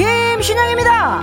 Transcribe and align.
김신영입니다. 0.00 1.20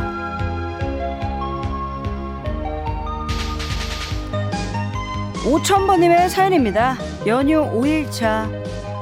5천번님의 5.44 6.30
사연입니다. 6.30 6.96
연휴 7.26 7.64
5일차 7.72 8.48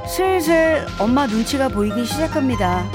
슬슬 0.08 0.86
엄마 0.98 1.28
눈치가 1.28 1.68
보이기 1.68 2.06
시작합니다 2.06 2.90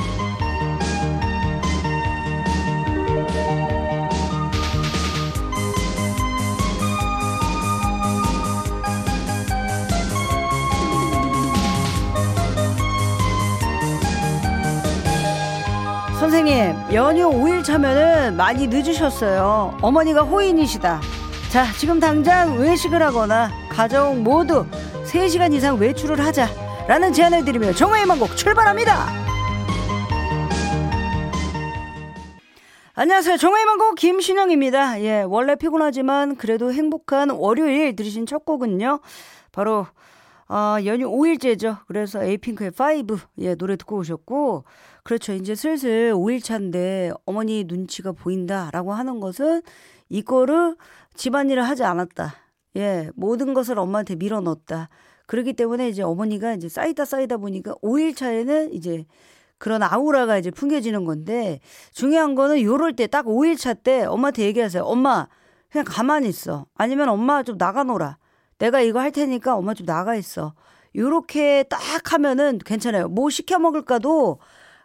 연휴 16.92 17.28
5일 17.28 17.62
차면은 17.62 18.36
많이 18.36 18.66
늦으셨어요. 18.66 19.78
어머니가 19.80 20.22
호인이시다. 20.22 21.00
자, 21.52 21.72
지금 21.78 22.00
당장 22.00 22.58
외식을 22.58 23.00
하거나 23.00 23.48
가정 23.70 24.24
모두 24.24 24.66
3시간 25.04 25.54
이상 25.54 25.78
외출을 25.78 26.18
하자. 26.18 26.48
라는 26.88 27.12
제안을 27.12 27.44
드리며 27.44 27.74
정화의 27.74 28.06
만곡 28.06 28.36
출발합니다. 28.36 29.06
안녕하세요. 32.94 33.36
정화의 33.36 33.64
만곡 33.66 33.94
김신영입니다. 33.94 35.00
예, 35.02 35.22
원래 35.22 35.54
피곤하지만 35.54 36.34
그래도 36.34 36.72
행복한 36.72 37.30
월요일 37.30 37.94
들으신 37.94 38.26
첫 38.26 38.44
곡은요. 38.44 38.98
바로 39.52 39.86
어, 40.48 40.76
연휴 40.84 41.08
5일째죠. 41.08 41.78
그래서 41.86 42.24
에이핑크의 42.24 42.72
5, 42.72 43.18
예, 43.38 43.54
노래 43.54 43.76
듣고 43.76 43.98
오셨고, 43.98 44.64
그렇죠. 45.10 45.32
이제 45.32 45.56
슬슬 45.56 46.12
5일 46.14 46.40
차인데 46.40 47.10
어머니 47.26 47.64
눈치가 47.64 48.12
보인다라고 48.12 48.92
하는 48.92 49.18
것은 49.18 49.60
이거를 50.08 50.76
집안일을 51.16 51.64
하지 51.64 51.82
않았다. 51.82 52.36
예, 52.76 53.10
모든 53.16 53.52
것을 53.52 53.76
엄마한테 53.80 54.14
밀어 54.14 54.40
넣었다. 54.40 54.88
그렇기 55.26 55.54
때문에 55.54 55.88
이제 55.88 56.02
어머니가 56.02 56.52
이제 56.54 56.68
쌓이다 56.68 57.04
쌓이다 57.04 57.38
보니까 57.38 57.74
5일 57.82 58.14
차에는 58.14 58.72
이제 58.72 59.04
그런 59.58 59.82
아우라가 59.82 60.38
이제 60.38 60.52
풍겨지는 60.52 61.04
건데 61.04 61.58
중요한 61.92 62.36
거는 62.36 62.62
요럴 62.62 62.94
때 62.94 63.08
딱 63.08 63.26
5일 63.26 63.58
차 63.58 63.74
때 63.74 64.04
엄마한테 64.04 64.44
얘기하세요. 64.44 64.84
엄마, 64.84 65.26
그냥 65.72 65.84
가만히 65.88 66.28
있어. 66.28 66.66
아니면 66.76 67.08
엄마 67.08 67.42
좀 67.42 67.58
나가 67.58 67.82
놀아. 67.82 68.16
내가 68.58 68.80
이거 68.80 69.00
할 69.00 69.10
테니까 69.10 69.56
엄마 69.56 69.74
좀 69.74 69.86
나가 69.86 70.14
있어. 70.14 70.54
요렇게 70.94 71.64
딱 71.68 72.12
하면은 72.12 72.58
괜찮아요. 72.64 73.08
뭐 73.08 73.28
시켜 73.28 73.58
먹을까도 73.58 74.38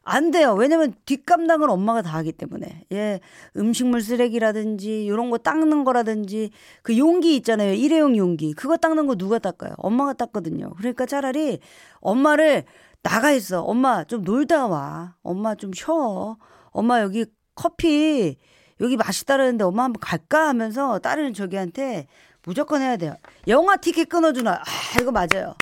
안 0.08 0.30
돼요. 0.30 0.54
왜냐면 0.54 0.94
뒷감당을 1.06 1.68
엄마가 1.70 2.04
다 2.04 2.12
하기 2.18 2.32
때문에. 2.32 2.86
예. 2.94 3.20
음식물 3.58 4.02
쓰레기라든지 4.02 5.10
요런 5.10 5.32
거 5.32 5.40
닦는 5.40 5.84
거라든지 5.84 6.52
그 6.84 6.96
용기 6.98 7.36
있잖아요. 7.38 7.74
일회용 7.74 8.16
용기. 8.16 8.54
그거 8.54 8.78
닦는 8.78 9.08
거 9.08 9.16
누가 9.16 9.40
닦아요? 9.40 9.74
엄마가 9.78 10.14
닦거든요. 10.14 10.70
그러니까 10.78 11.08
차라리 11.08 11.60
엄마를 12.02 12.66
나가 13.02 13.32
있어. 13.32 13.64
엄마 13.64 14.04
좀 14.04 14.24
놀다 14.24 14.68
와. 14.68 15.16
엄마 15.24 15.56
좀 15.56 15.74
쉬어. 15.74 16.38
엄마 16.70 17.02
여기 17.02 17.26
커피 17.56 18.38
여기 18.82 18.98
맛있다는데 18.98 19.64
엄마 19.64 19.86
한번 19.86 20.00
갈까 20.02 20.48
하면서 20.50 21.00
다른 21.00 21.34
저기한테 21.34 22.06
무조건 22.44 22.82
해야 22.82 22.96
돼요. 22.96 23.16
영화 23.48 23.76
티켓 23.76 24.08
끊어주나. 24.08 24.54
아, 24.54 25.02
이거 25.02 25.12
맞아요. 25.12 25.56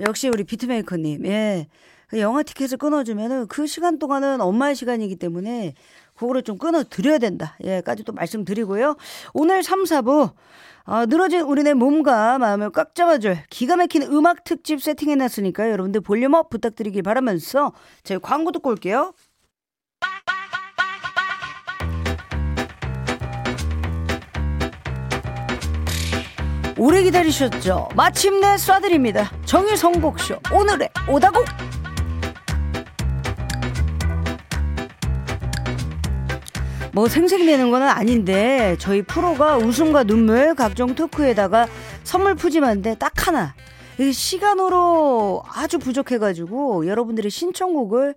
역시 0.00 0.28
우리 0.28 0.42
비트메이커님. 0.42 1.26
예. 1.26 1.68
그 2.08 2.20
영화 2.20 2.42
티켓을 2.42 2.78
끊어주면은 2.78 3.46
그 3.48 3.66
시간 3.66 3.98
동안은 3.98 4.40
엄마의 4.40 4.74
시간이기 4.76 5.16
때문에 5.16 5.74
그거를 6.14 6.42
좀 6.42 6.58
끊어드려야 6.58 7.18
된다. 7.18 7.56
예, 7.64 7.80
까지 7.80 8.04
또 8.04 8.12
말씀드리고요. 8.12 8.96
오늘 9.32 9.62
3, 9.62 9.84
4부, 9.84 10.32
어, 10.86 11.06
늘어진 11.06 11.40
우리네 11.40 11.74
몸과 11.74 12.38
마음을 12.38 12.70
꽉 12.70 12.94
잡아줄 12.94 13.38
기가 13.50 13.76
막힌 13.76 14.02
음악 14.02 14.44
특집 14.44 14.82
세팅해놨으니까 14.82 15.70
여러분들 15.70 16.02
볼륨업 16.02 16.50
부탁드리길 16.50 17.02
바라면서 17.02 17.72
저희 18.02 18.18
광고 18.18 18.52
듣고 18.52 18.70
올게요. 18.70 19.12
오래 26.76 27.02
기다리셨죠? 27.02 27.90
마침내 27.94 28.56
쏴드립니다. 28.56 29.28
정일성곡쇼 29.46 30.40
오늘의 30.52 30.90
오다곡 31.08 31.44
뭐 36.94 37.08
생색내는 37.08 37.72
건 37.72 37.82
아닌데 37.82 38.76
저희 38.78 39.02
프로가 39.02 39.56
웃음과 39.56 40.04
눈물 40.04 40.54
각종 40.54 40.94
토크에다가 40.94 41.66
선물 42.04 42.36
푸짐한데 42.36 42.98
딱 43.00 43.26
하나 43.26 43.56
시간으로 44.12 45.42
아주 45.52 45.80
부족해가지고 45.80 46.86
여러분들의 46.86 47.32
신청곡을 47.32 48.14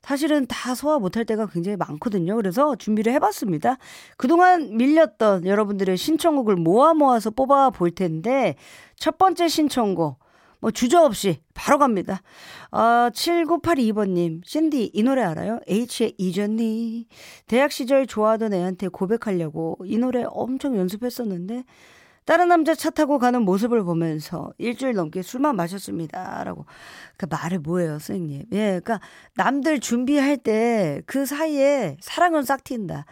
사실은 0.00 0.46
다 0.46 0.74
소화 0.74 0.98
못할 0.98 1.26
때가 1.26 1.46
굉장히 1.46 1.76
많거든요. 1.76 2.36
그래서 2.36 2.76
준비를 2.76 3.12
해봤습니다. 3.12 3.76
그동안 4.16 4.74
밀렸던 4.74 5.46
여러분들의 5.46 5.94
신청곡을 5.94 6.56
모아 6.56 6.94
모아서 6.94 7.30
뽑아 7.30 7.70
볼 7.70 7.90
텐데 7.90 8.54
첫 8.96 9.18
번째 9.18 9.48
신청곡 9.48 10.18
뭐 10.64 10.70
주저없이 10.70 11.40
바로 11.52 11.78
갑니다. 11.78 12.22
아, 12.70 13.10
7982번님, 13.12 14.40
신디, 14.46 14.92
이 14.94 15.02
노래 15.02 15.22
알아요? 15.22 15.60
H의 15.68 16.14
이전니. 16.16 17.06
대학 17.46 17.70
시절 17.70 18.06
좋아하던 18.06 18.54
애한테 18.54 18.88
고백하려고 18.88 19.76
이 19.84 19.98
노래 19.98 20.24
엄청 20.26 20.78
연습했었는데, 20.78 21.64
다른 22.24 22.48
남자 22.48 22.74
차 22.74 22.88
타고 22.88 23.18
가는 23.18 23.42
모습을 23.42 23.84
보면서 23.84 24.54
일주일 24.56 24.94
넘게 24.94 25.20
술만 25.20 25.54
마셨습니다. 25.54 26.42
라고. 26.44 26.64
그 27.18 27.26
말을 27.28 27.58
뭐예요, 27.58 27.98
선생님? 27.98 28.44
예, 28.52 28.80
그니까 28.82 29.00
남들 29.36 29.80
준비할 29.80 30.38
때 30.38 31.02
그 31.04 31.26
사이에 31.26 31.98
사랑은 32.00 32.42
싹 32.42 32.64
튄다. 32.64 33.04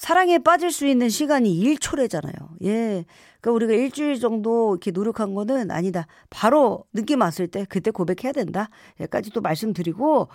사랑에 0.00 0.38
빠질 0.38 0.72
수 0.72 0.86
있는 0.86 1.10
시간이 1.10 1.62
1초래잖아요. 1.62 2.32
예. 2.64 3.04
그러니까 3.38 3.52
우리가 3.52 3.74
일주일 3.74 4.18
정도 4.18 4.72
이렇게 4.72 4.92
노력한 4.92 5.34
거는 5.34 5.70
아니다. 5.70 6.06
바로 6.30 6.86
느낌 6.94 7.20
왔을 7.20 7.48
때 7.48 7.66
그때 7.68 7.90
고백해야 7.90 8.32
된다. 8.32 8.70
여기까지 8.98 9.28
또 9.28 9.42
말씀드리고 9.42 10.28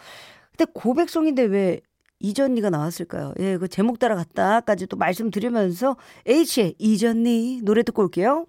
근데 0.55 0.71
고백송인데 0.71 1.41
왜 1.45 1.81
이전니가 2.19 2.69
나왔을까요? 2.69 3.33
예, 3.39 3.57
그 3.57 3.67
제목 3.67 3.97
따라갔다까지 3.97 4.85
또 4.85 4.97
말씀드리면서 4.97 5.97
H의 6.27 6.75
이전니 6.77 7.61
노래 7.63 7.81
듣고 7.81 8.03
올게요. 8.03 8.45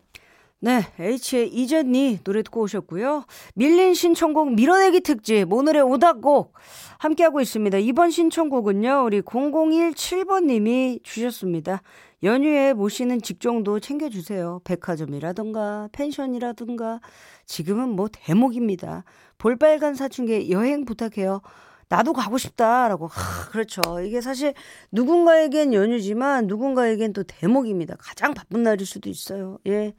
네, 0.66 0.84
H의 0.98 1.46
이전니 1.46 2.24
노래 2.24 2.42
듣고 2.42 2.62
오셨고요. 2.62 3.24
밀린 3.54 3.94
신청곡 3.94 4.54
밀어내기 4.54 5.00
특집 5.00 5.52
오늘의 5.52 5.80
오답곡 5.82 6.54
함께하고 6.98 7.40
있습니다. 7.40 7.78
이번 7.78 8.10
신청곡은요. 8.10 9.04
우리 9.04 9.22
0017번님이 9.22 11.04
주셨습니다. 11.04 11.82
연휴에 12.24 12.72
모시는 12.72 13.22
직종도 13.22 13.78
챙겨주세요. 13.78 14.60
백화점이라든가 14.64 15.88
펜션이라든가 15.92 16.98
지금은 17.44 17.90
뭐 17.90 18.08
대목입니다. 18.10 19.04
볼빨간 19.38 19.94
사춘기 19.94 20.50
여행 20.50 20.84
부탁해요. 20.84 21.42
나도 21.88 22.12
가고 22.12 22.38
싶다라고. 22.38 23.06
하, 23.06 23.50
그렇죠. 23.50 23.80
이게 24.04 24.20
사실 24.20 24.52
누군가에겐 24.90 25.74
연휴지만 25.74 26.48
누군가에겐 26.48 27.12
또 27.12 27.22
대목입니다. 27.22 27.94
가장 28.00 28.34
바쁜 28.34 28.64
날일 28.64 28.84
수도 28.84 29.08
있어요. 29.08 29.58
예. 29.68 29.94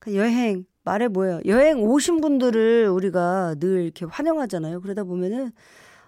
그 0.00 0.16
여행 0.16 0.64
말해 0.82 1.08
뭐예요? 1.08 1.40
여행 1.46 1.82
오신 1.82 2.20
분들을 2.20 2.88
우리가 2.88 3.54
늘 3.60 3.84
이렇게 3.84 4.06
환영하잖아요. 4.06 4.80
그러다 4.80 5.04
보면은 5.04 5.52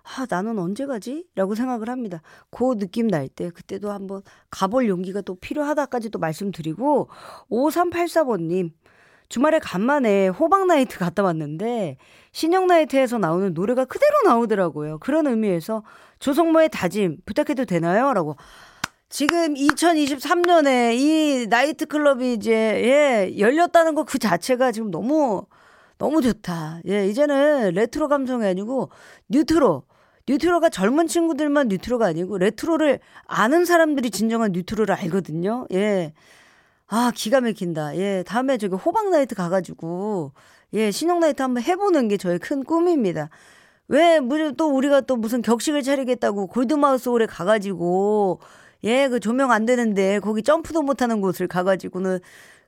아, 0.02 0.26
나는 0.28 0.58
언제 0.58 0.84
가지? 0.86 1.26
라고 1.34 1.54
생각을 1.54 1.88
합니다. 1.88 2.22
그 2.50 2.76
느낌 2.76 3.06
날 3.06 3.28
때, 3.28 3.50
그때도 3.50 3.92
한번 3.92 4.22
가볼 4.50 4.88
용기가 4.88 5.20
또 5.20 5.36
필요하다까지 5.36 6.10
또 6.10 6.18
말씀드리고, 6.18 7.08
5384번님, 7.50 8.72
주말에 9.28 9.60
간만에 9.60 10.28
호박나이트 10.28 10.98
갔다 10.98 11.22
왔는데, 11.22 11.98
신영나이트에서 12.32 13.18
나오는 13.18 13.54
노래가 13.54 13.84
그대로 13.84 14.22
나오더라고요. 14.24 14.98
그런 14.98 15.28
의미에서 15.28 15.84
조성모의 16.18 16.70
다짐 16.70 17.18
부탁해도 17.24 17.64
되나요? 17.64 18.12
라고. 18.12 18.36
지금 19.16 19.52
2023년에 19.52 20.94
이 20.98 21.46
나이트클럽이 21.46 22.32
이제, 22.32 22.50
예, 22.50 23.38
열렸다는 23.38 23.94
거 23.94 24.04
그 24.04 24.18
자체가 24.18 24.72
지금 24.72 24.90
너무, 24.90 25.44
너무 25.98 26.22
좋다. 26.22 26.80
예, 26.88 27.06
이제는 27.06 27.72
레트로 27.74 28.08
감성이 28.08 28.46
아니고 28.46 28.88
뉴트로. 29.28 29.82
뉴트로가 30.28 30.70
젊은 30.70 31.08
친구들만 31.08 31.68
뉴트로가 31.68 32.06
아니고 32.06 32.38
레트로를 32.38 33.00
아는 33.26 33.66
사람들이 33.66 34.10
진정한 34.10 34.52
뉴트로를 34.52 34.94
알거든요. 34.94 35.66
예. 35.74 36.14
아, 36.86 37.12
기가 37.14 37.42
막힌다. 37.42 37.96
예. 37.98 38.24
다음에 38.26 38.56
저기 38.56 38.76
호박 38.76 39.10
나이트 39.10 39.34
가가지고, 39.34 40.32
예, 40.74 40.90
신형 40.90 41.20
나이트 41.20 41.42
한번 41.42 41.62
해보는 41.62 42.08
게 42.08 42.16
저의 42.16 42.38
큰 42.38 42.64
꿈입니다. 42.64 43.28
왜, 43.88 44.20
또 44.56 44.70
우리가 44.74 45.02
또 45.02 45.16
무슨 45.16 45.42
격식을 45.42 45.82
차리겠다고 45.82 46.46
골드마우스 46.48 47.10
홀에 47.10 47.26
가가지고, 47.26 48.40
예, 48.84 49.08
그 49.08 49.20
조명 49.20 49.52
안 49.52 49.64
되는데, 49.64 50.18
거기 50.20 50.42
점프도 50.42 50.82
못 50.82 51.02
하는 51.02 51.20
곳을 51.20 51.46
가가지고는, 51.46 52.18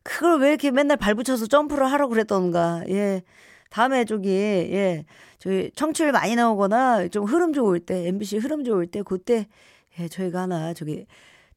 그걸 0.05 0.41
왜 0.41 0.49
이렇게 0.51 0.71
맨날 0.71 0.97
발붙여서 0.97 1.47
점프를 1.49 1.91
하라고 1.93 2.11
그랬던가, 2.11 2.83
예. 2.89 3.23
다음에 3.71 4.05
저기, 4.05 4.29
예, 4.31 5.05
저기 5.39 5.71
청취율 5.75 6.13
많이 6.13 6.37
나오거나 6.37 7.09
좀 7.09 7.25
흐름 7.25 7.53
좋을 7.53 7.81
때, 7.81 8.07
MBC 8.09 8.39
흐름 8.39 8.63
좋을 8.65 8.87
때, 8.87 9.03
그때, 9.03 9.49
예, 9.99 10.09
저희가 10.09 10.43
하나, 10.43 10.73
저기, 10.75 11.07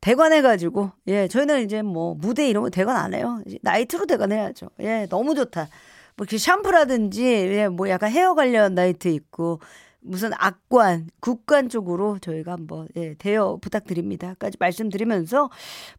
대관해가지고, 0.01 0.91
예, 1.07 1.27
저희는 1.27 1.61
이제 1.63 1.81
뭐, 1.83 2.15
무대 2.15 2.47
이런 2.49 2.63
거 2.63 2.69
대관 2.71 2.95
안 2.95 3.13
해요. 3.13 3.41
나이트로 3.61 4.05
대관해야죠. 4.07 4.69
예, 4.81 5.05
너무 5.09 5.35
좋다. 5.35 5.67
뭐, 6.15 6.25
그 6.27 6.37
샴푸라든지, 6.39 7.23
예, 7.25 7.67
뭐 7.67 7.89
약간 7.89 8.09
헤어 8.11 8.33
관련 8.33 8.73
나이트 8.73 9.07
있고, 9.09 9.59
무슨 10.07 10.31
악관, 10.37 11.09
국관 11.19 11.69
쪽으로 11.69 12.17
저희가 12.19 12.53
한번 12.53 12.87
예, 12.95 13.13
대여 13.15 13.59
부탁드립니다.까지 13.61 14.57
말씀드리면서 14.59 15.49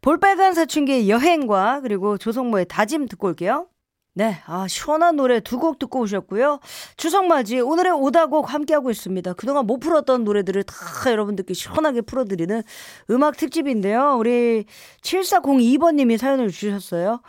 볼빨간 0.01 0.53
사춘기의 0.53 1.09
여행과 1.09 1.81
그리고 1.81 2.17
조성모의 2.17 2.65
다짐 2.67 3.07
듣고 3.07 3.27
올게요. 3.27 3.67
네, 4.15 4.41
아, 4.47 4.67
시원한 4.67 5.15
노래 5.15 5.39
두 5.39 5.59
곡 5.59 5.79
듣고 5.79 6.01
오셨고요. 6.01 6.59
추석 6.97 7.27
맞이 7.27 7.59
오늘의 7.59 7.93
오다곡 7.93 8.53
함께하고 8.53 8.89
있습니다. 8.91 9.33
그동안 9.33 9.65
못 9.65 9.77
풀었던 9.79 10.23
노래들을 10.25 10.63
다 10.63 10.75
여러분들께 11.11 11.53
시원하게 11.53 12.01
풀어드리는 12.01 12.63
음악 13.11 13.37
특집인데요. 13.37 14.17
우리 14.19 14.65
7402번님이 15.03 16.17
사연을 16.17 16.49
주셨어요. 16.49 17.21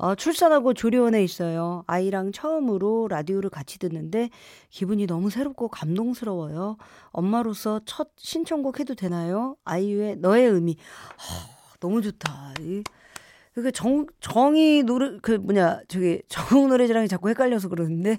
어, 0.00 0.14
출산하고 0.14 0.72
조리원에 0.72 1.22
있어요. 1.22 1.84
아이랑 1.86 2.32
처음으로 2.32 3.08
라디오를 3.08 3.50
같이 3.50 3.78
듣는데 3.78 4.30
기분이 4.70 5.06
너무 5.06 5.28
새롭고 5.28 5.68
감동스러워요. 5.68 6.78
엄마로서 7.10 7.82
첫 7.84 8.08
신청곡 8.16 8.80
해도 8.80 8.94
되나요? 8.94 9.56
아이유의 9.66 10.16
너의 10.16 10.48
의미. 10.48 10.72
어, 10.72 11.76
너무 11.80 12.00
좋다. 12.00 12.54
이, 12.60 12.82
그 13.52 13.70
정, 13.72 14.06
정이 14.20 14.84
노래, 14.84 15.18
그 15.20 15.32
뭐냐, 15.32 15.82
저기, 15.86 16.22
정우 16.28 16.68
노래자랑이 16.68 17.06
자꾸 17.06 17.28
헷갈려서 17.28 17.68
그러는데, 17.68 18.16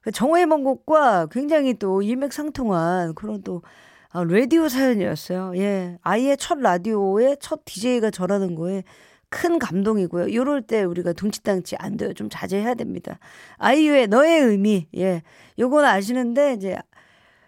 그 0.00 0.10
정호의 0.10 0.46
먼 0.46 0.64
곡과 0.64 1.26
굉장히 1.30 1.74
또 1.74 2.02
일맥상통한 2.02 3.14
그런 3.14 3.42
또, 3.42 3.62
아, 4.10 4.24
라디오 4.24 4.68
사연이었어요. 4.68 5.52
예. 5.56 5.98
아이의 6.02 6.36
첫 6.38 6.58
라디오에 6.58 7.36
첫 7.38 7.64
DJ가 7.64 8.10
저라는 8.10 8.56
거에 8.56 8.82
큰 9.36 9.58
감동이고요. 9.58 10.32
요럴 10.34 10.62
때 10.62 10.82
우리가 10.82 11.12
둥치땅치 11.12 11.76
안 11.78 11.98
돼요. 11.98 12.14
좀 12.14 12.30
자제해야 12.30 12.72
됩니다. 12.74 13.18
아이유의 13.58 14.06
너의 14.08 14.40
의미, 14.40 14.88
예. 14.96 15.22
요건 15.58 15.84
아시는데, 15.84 16.54
이제, 16.54 16.78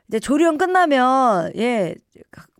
이제 0.08 0.20
조리원 0.20 0.58
끝나면, 0.58 1.52
예, 1.56 1.94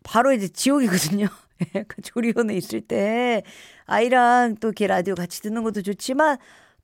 바로 0.03 0.33
이제 0.33 0.47
지옥이거든요. 0.47 1.27
예, 1.75 1.83
그 1.83 2.01
조리원에 2.01 2.55
있을 2.55 2.81
때, 2.81 3.43
아이랑 3.85 4.55
또 4.59 4.69
이렇게 4.69 4.87
라디오 4.87 5.13
같이 5.13 5.41
듣는 5.43 5.63
것도 5.63 5.83
좋지만 5.83 6.37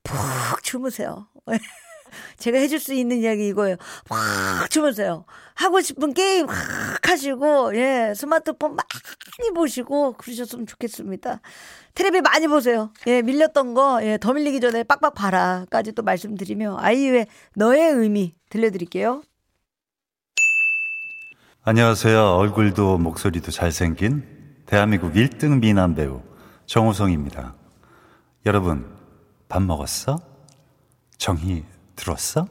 푹 0.04 0.62
주무세요. 0.62 1.26
제가 2.38 2.58
해줄 2.58 2.80
수 2.80 2.94
있는 2.94 3.18
이야기 3.18 3.48
이거예요. 3.48 3.76
푹 4.04 4.70
주무세요. 4.70 5.24
하고 5.54 5.80
싶은 5.80 6.12
게임 6.14 6.48
확 6.48 7.08
하시고, 7.08 7.76
예, 7.76 8.12
스마트폰 8.14 8.76
많이 8.76 9.54
보시고, 9.54 10.12
그러셨으면 10.14 10.66
좋겠습니다. 10.66 11.40
테레비 11.94 12.20
많이 12.20 12.46
보세요. 12.46 12.92
예, 13.06 13.22
밀렸던 13.22 13.74
거, 13.74 14.00
예, 14.02 14.18
더 14.20 14.32
밀리기 14.32 14.60
전에 14.60 14.82
빡빡 14.82 15.14
봐라. 15.14 15.64
까지 15.70 15.92
또 15.92 16.02
말씀드리며, 16.02 16.76
아이유의 16.78 17.26
너의 17.54 17.90
의미 17.92 18.34
들려드릴게요. 18.50 19.22
안녕하세요. 21.68 22.36
얼굴도 22.36 22.98
목소리도 22.98 23.50
잘생긴 23.50 24.24
대한민국 24.66 25.14
1등 25.14 25.58
미남 25.58 25.96
배우 25.96 26.22
정우성입니다. 26.66 27.56
여러분, 28.46 28.86
밥 29.48 29.62
먹었어? 29.62 30.20
정이 31.18 31.64
들었어? 31.96 32.46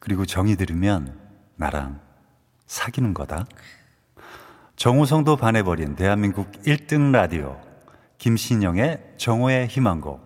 그리고 0.00 0.24
정이 0.24 0.56
들으면 0.56 1.18
나랑 1.56 2.00
사귀는 2.66 3.12
거다. 3.14 3.46
정우성도 4.76 5.36
반해버린 5.36 5.96
대한민국 5.96 6.50
1등 6.62 7.12
라디오. 7.12 7.60
김신영의 8.18 9.14
정오의 9.18 9.66
희망곡. 9.68 10.24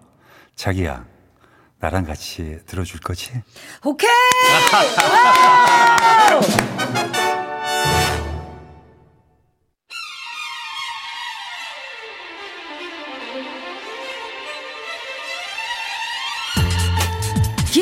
자기야, 0.54 1.06
나랑 1.78 2.04
같이 2.04 2.60
들어줄 2.66 3.00
거지? 3.00 3.32
오케이! 3.84 4.10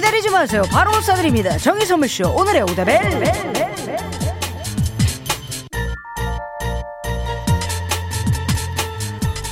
기다리지 0.09 0.31
마세요. 0.31 0.63
바로 0.71 0.91
쏴드립니다. 0.93 1.63
정의 1.63 1.85
선물쇼 1.85 2.31
오늘의 2.35 2.63
오다벨. 2.63 2.99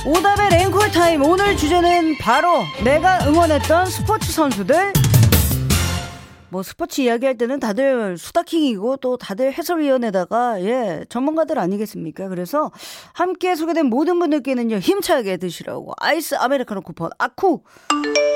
오답의 0.03 0.61
앵콜 0.61 0.91
타임 0.91 1.21
오늘 1.21 1.55
주제는 1.55 2.17
바로 2.19 2.63
내가 2.83 3.19
응원했던 3.27 3.85
스포츠 3.85 4.31
선수들 4.31 4.93
뭐 6.57 6.63
스포츠 6.63 7.01
이야기할 7.01 7.37
때는 7.37 7.59
다들 7.59 8.17
수다킹이고 8.17 8.97
또 8.97 9.15
다들 9.15 9.53
해설위원에다가 9.53 10.59
예 10.63 11.05
전문가들 11.07 11.59
아니겠습니까? 11.59 12.29
그래서 12.29 12.71
함께 13.13 13.53
소개된 13.53 13.85
모든 13.85 14.17
분들께는요 14.17 14.77
힘차게 14.77 15.37
드시라고 15.37 15.93
아이스 15.97 16.33
아메리카노 16.33 16.81
쿠폰 16.81 17.11
아쿠 17.19 17.61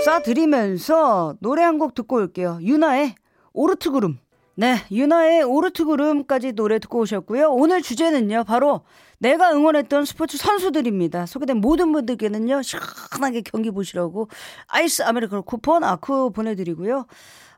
쏴드리면서 0.05 1.37
노래 1.39 1.63
한 1.63 1.79
곡 1.79 1.95
듣고 1.95 2.17
올게요. 2.17 2.59
윤하의 2.61 3.15
오르트구름. 3.53 4.19
네, 4.53 4.75
윤하의 4.91 5.41
오르트구름까지 5.41 6.51
노래 6.51 6.77
듣고 6.77 6.99
오셨고요. 6.99 7.49
오늘 7.53 7.81
주제는요 7.81 8.43
바로 8.43 8.81
내가 9.17 9.51
응원했던 9.51 10.05
스포츠 10.05 10.37
선수들입니다. 10.37 11.25
소개된 11.25 11.57
모든 11.57 11.91
분들께는요 11.91 12.61
시원하게 12.61 13.41
경기 13.41 13.71
보시라고 13.71 14.27
아이스 14.67 15.01
아메리카노 15.01 15.41
쿠폰 15.41 15.83
아쿠 15.83 16.31
보내드리고요. 16.33 17.07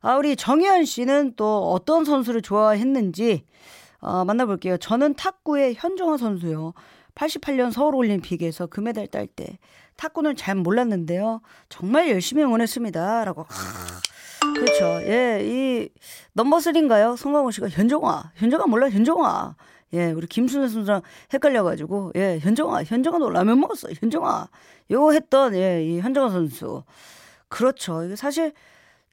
아, 0.04 0.18
우리 0.18 0.36
정현 0.36 0.84
씨는 0.84 1.34
또 1.38 1.72
어떤 1.72 2.04
선수를 2.04 2.42
좋아했는지 2.42 3.46
어, 4.00 4.26
만나볼게요. 4.26 4.76
저는 4.78 5.14
탁구의 5.16 5.76
현정화 5.76 6.18
선수요. 6.18 6.74
88년 7.16 7.72
서울올림픽에서 7.72 8.68
금메달 8.68 9.08
딸 9.08 9.28
때 9.28 9.58
탁구는 9.96 10.36
잘 10.36 10.56
몰랐는데요. 10.56 11.40
정말 11.70 12.10
열심히 12.10 12.44
응원했습니다. 12.44 13.24
라고. 13.24 13.46
그렇죠. 14.56 15.02
예, 15.08 15.40
이 15.42 15.90
넘버3인가요? 16.36 17.16
송강호 17.16 17.52
씨가 17.52 17.70
현정화. 17.70 18.32
현정화 18.36 18.66
몰라? 18.68 18.90
현정화. 18.90 19.56
예, 19.94 20.12
우리 20.12 20.28
임춘애 20.28 20.68
선수랑 20.68 21.02
헷갈려가지고, 21.32 22.12
예, 22.16 22.40
현정화. 22.40 22.84
현정화 22.84 23.20
너 23.20 23.30
라면 23.30 23.60
먹었어. 23.62 23.90
현정화. 23.94 24.50
요거 24.92 25.14
했던, 25.14 25.56
예, 25.56 25.86
이 25.86 26.00
현정화 26.02 26.30
선수. 26.30 26.84
그렇죠. 27.48 28.04
이게 28.04 28.16
사실 28.18 28.52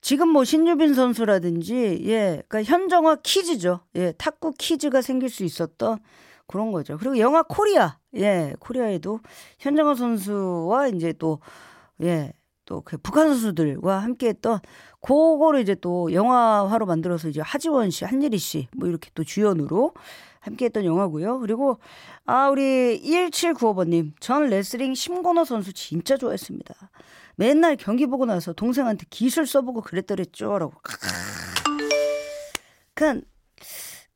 지금 0.00 0.28
뭐 0.28 0.44
신유빈 0.44 0.94
선수라든지 0.94 2.02
예, 2.06 2.42
그러니까 2.48 2.62
현정화 2.62 3.16
kids죠. 3.22 3.80
예, 3.96 4.12
탁구 4.12 4.54
kids가 4.58 5.02
생길 5.02 5.28
수 5.28 5.44
있었던 5.44 5.98
그런 6.46 6.72
거죠. 6.72 6.96
그리고 6.98 7.18
영화 7.18 7.42
코리아 7.42 7.98
예, 8.16 8.54
코리아에도 8.60 9.20
현정화 9.58 9.94
선수와 9.94 10.88
이제 10.88 11.12
또 11.12 11.40
예, 12.02 12.32
또 12.64 12.82
그 12.82 12.96
북한 12.98 13.28
선수들과 13.28 13.98
함께했던 13.98 14.60
그거를 15.00 15.60
이제 15.60 15.74
또 15.74 16.12
영화화로 16.12 16.86
만들어서 16.86 17.28
이제 17.28 17.40
하지원 17.40 17.90
씨, 17.90 18.04
한예리 18.04 18.38
씨 18.38 18.68
뭐 18.76 18.88
이렇게 18.88 19.10
또 19.14 19.24
주연으로 19.24 19.94
함께했던 20.40 20.84
영화고요. 20.84 21.40
그리고 21.40 21.78
아 22.26 22.48
우리 22.48 23.00
1795번님 23.02 24.12
전 24.20 24.46
레슬링 24.48 24.94
심권호 24.94 25.44
선수 25.44 25.72
진짜 25.72 26.16
좋아했습니다. 26.16 26.74
맨날 27.36 27.76
경기 27.76 28.06
보고 28.06 28.26
나서 28.26 28.52
동생한테 28.52 29.06
기술 29.10 29.46
써보고 29.46 29.80
그랬더랬죠. 29.82 30.58
라고. 30.58 30.74
그니까, 32.94 33.20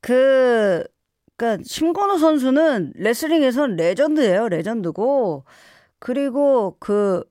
그, 0.00 0.84
그니까, 1.36 1.62
심권호 1.64 2.18
선수는 2.18 2.92
레슬링에선 2.96 3.76
레전드예요. 3.76 4.48
레전드고. 4.48 5.44
그리고 5.98 6.76
그, 6.80 7.24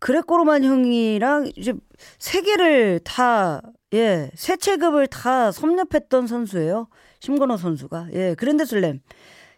그레코로만 0.00 0.64
형이랑 0.64 1.50
이제 1.56 1.72
세계를 2.18 3.00
다, 3.04 3.62
예, 3.94 4.30
세 4.34 4.56
체급을 4.56 5.06
다 5.06 5.52
섭렵했던 5.52 6.26
선수예요. 6.26 6.88
심건호 7.20 7.56
선수가. 7.56 8.08
예, 8.14 8.34
그랜드 8.36 8.64
슬램. 8.64 9.00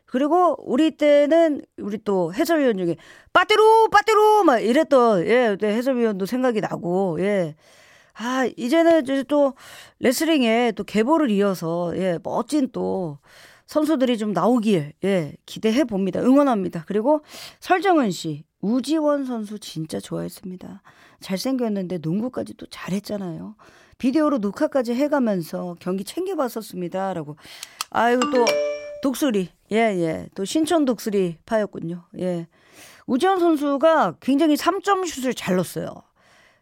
그리고 0.06 0.56
우리 0.64 0.92
때는 0.92 1.62
우리 1.78 1.98
또 2.04 2.32
해설위원 2.32 2.76
중에 2.76 2.96
빠띠로 3.32 3.88
빠띠로 3.88 4.44
막 4.44 4.60
이랬던 4.60 5.26
예 5.26 5.56
해설위원도 5.60 6.24
생각이 6.26 6.60
나고 6.60 7.16
예 7.20 7.56
아, 8.14 8.48
이제는 8.56 9.02
이제 9.02 9.24
또 9.24 9.54
레슬링에 9.98 10.72
또 10.76 10.84
계보를 10.84 11.30
이어서, 11.30 11.92
예, 11.96 12.18
멋진 12.22 12.68
또 12.72 13.18
선수들이 13.66 14.18
좀 14.18 14.32
나오길, 14.32 14.92
예, 15.04 15.34
기대해 15.46 15.84
봅니다. 15.84 16.20
응원합니다. 16.20 16.84
그리고 16.86 17.22
설정은 17.60 18.10
씨, 18.10 18.44
우지원 18.60 19.24
선수 19.24 19.58
진짜 19.58 20.00
좋아했습니다. 20.00 20.82
잘생겼는데 21.20 21.98
농구까지 21.98 22.54
또 22.54 22.66
잘했잖아요. 22.66 23.56
비디오로 23.98 24.38
녹화까지 24.38 24.94
해가면서 24.94 25.76
경기 25.80 26.04
챙겨봤었습니다. 26.04 27.14
라고. 27.14 27.36
아유, 27.90 28.20
또, 28.20 28.44
독수리. 29.02 29.48
예, 29.72 29.76
예. 29.76 30.28
또 30.34 30.44
신촌 30.44 30.84
독수리 30.84 31.36
파였군요. 31.46 32.04
예. 32.18 32.46
우지원 33.06 33.38
선수가 33.38 34.16
굉장히 34.20 34.56
3점 34.56 35.06
슛을 35.06 35.34
잘 35.34 35.56
넣었어요. 35.56 35.88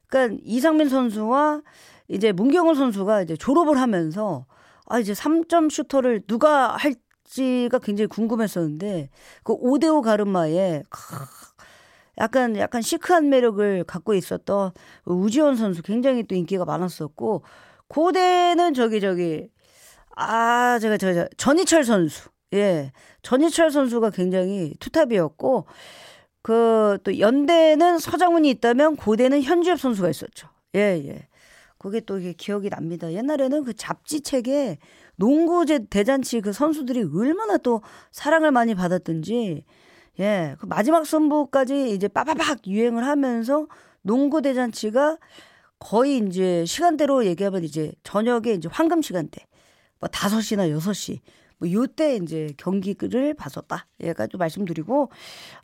그러니까 0.08 0.40
이상민 0.44 0.88
선수와 0.88 1.62
이제 2.08 2.32
문경호 2.32 2.74
선수가 2.74 3.22
이제 3.22 3.36
졸업을 3.36 3.78
하면서 3.78 4.44
아 4.92 4.98
이제 4.98 5.14
3점 5.14 5.70
슈터를 5.70 6.20
누가 6.26 6.76
할지가 6.76 7.78
굉장히 7.78 8.08
궁금했었는데 8.08 9.08
그 9.42 9.54
5대5 9.56 10.02
가르마에 10.02 10.82
약간 12.18 12.56
약간 12.58 12.82
시크한 12.82 13.30
매력을 13.30 13.84
갖고 13.84 14.12
있었던 14.12 14.72
우지원 15.06 15.56
선수 15.56 15.82
굉장히 15.82 16.24
또 16.24 16.34
인기가 16.34 16.66
많았었고 16.66 17.42
고대는 17.88 18.74
저기 18.74 19.00
저기 19.00 19.48
아 20.14 20.78
제가 20.78 20.98
제가 20.98 21.28
전희철 21.38 21.84
선수 21.84 22.28
예 22.52 22.92
전희철 23.22 23.70
선수가 23.70 24.10
굉장히 24.10 24.74
투탑이었고 24.78 25.66
그 26.42 26.98
또 27.04 27.18
연대는 27.18 27.98
서장훈이 27.98 28.50
있다면 28.50 28.96
고대는 28.96 29.42
현주엽 29.42 29.80
선수가 29.80 30.10
있었죠. 30.10 30.48
예, 30.74 31.02
예. 31.06 31.28
그게 31.82 32.00
또 32.00 32.18
이게 32.18 32.32
기억이 32.32 32.70
납니다. 32.70 33.12
옛날에는 33.12 33.64
그 33.64 33.74
잡지책에 33.74 34.78
농구 35.16 35.66
대잔치 35.90 36.40
그 36.40 36.52
선수들이 36.52 37.04
얼마나 37.14 37.58
또 37.58 37.82
사랑을 38.12 38.50
많이 38.50 38.74
받았든지 38.74 39.64
예, 40.20 40.56
그 40.58 40.66
마지막 40.66 41.06
선부까지 41.06 41.90
이제 41.90 42.08
빠바박 42.08 42.66
유행을 42.66 43.04
하면서 43.04 43.66
농구 44.02 44.42
대잔치가 44.42 45.18
거의 45.78 46.18
이제 46.18 46.64
시간대로 46.64 47.26
얘기하면 47.26 47.64
이제 47.64 47.92
저녁에 48.04 48.52
이제 48.52 48.68
황금 48.70 49.02
시간대 49.02 49.44
뭐 49.98 50.08
5시나 50.08 50.70
6시 50.78 51.18
뭐 51.58 51.70
요때 51.70 52.16
이제 52.16 52.52
경기를 52.56 53.34
봤었다. 53.34 53.86
얘가지고 54.02 54.38
말씀드리고 54.38 55.10